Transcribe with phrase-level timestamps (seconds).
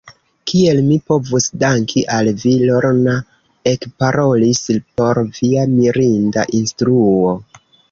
[0.51, 3.13] Kiel mi povus danki al vi, Lorna
[3.73, 4.65] ekparolis,
[5.03, 7.39] por via mirinda instruo.